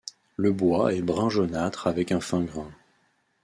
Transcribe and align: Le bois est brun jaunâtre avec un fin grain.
Le 0.35 0.51
bois 0.51 0.95
est 0.95 1.03
brun 1.03 1.29
jaunâtre 1.29 1.85
avec 1.85 2.11
un 2.11 2.19
fin 2.21 2.41
grain. 2.41 2.71